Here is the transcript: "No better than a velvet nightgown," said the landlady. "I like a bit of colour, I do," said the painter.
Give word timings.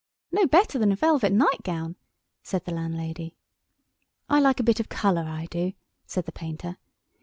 "No 0.31 0.47
better 0.47 0.79
than 0.79 0.91
a 0.91 0.95
velvet 0.95 1.31
nightgown," 1.31 1.95
said 2.41 2.65
the 2.65 2.73
landlady. 2.73 3.35
"I 4.31 4.39
like 4.39 4.59
a 4.59 4.63
bit 4.63 4.79
of 4.79 4.89
colour, 4.89 5.25
I 5.29 5.45
do," 5.51 5.73
said 6.07 6.25
the 6.25 6.31
painter. 6.31 6.77